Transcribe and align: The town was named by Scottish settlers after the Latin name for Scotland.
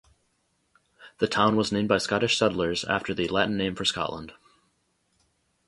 The 1.19 1.27
town 1.27 1.55
was 1.55 1.71
named 1.71 1.87
by 1.87 1.99
Scottish 1.99 2.35
settlers 2.39 2.83
after 2.85 3.13
the 3.13 3.27
Latin 3.27 3.55
name 3.55 3.75
for 3.75 3.85
Scotland. 3.85 4.33